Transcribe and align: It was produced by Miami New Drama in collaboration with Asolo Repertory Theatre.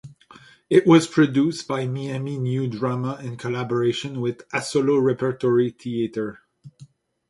It 0.67 0.87
was 0.87 1.05
produced 1.05 1.67
by 1.67 1.85
Miami 1.85 2.39
New 2.39 2.67
Drama 2.67 3.19
in 3.21 3.37
collaboration 3.37 4.19
with 4.19 4.39
Asolo 4.51 4.99
Repertory 4.99 5.69
Theatre. 5.69 6.39